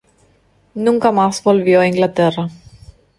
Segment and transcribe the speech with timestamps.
[0.73, 2.49] Nunca más volvió a Inglaterra.